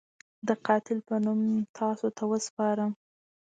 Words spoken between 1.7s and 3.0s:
تاسو ته وسپارم.